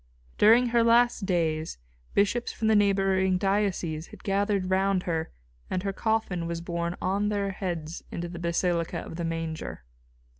During 0.39 0.69
her 0.69 0.83
last 0.83 1.27
days 1.27 1.77
bishops 2.15 2.51
from 2.51 2.69
the 2.69 2.75
neighbouring 2.75 3.37
dioceses 3.37 4.07
had 4.07 4.23
gathered 4.23 4.71
round 4.71 5.03
her 5.03 5.29
and 5.69 5.83
her 5.83 5.93
coffin 5.93 6.47
was 6.47 6.59
borne 6.59 6.95
on 6.99 7.29
their 7.29 7.51
heads 7.51 8.03
into 8.11 8.27
the 8.27 8.39
basilica 8.39 8.97
of 8.97 9.17
the 9.17 9.23
Manger. 9.25 9.83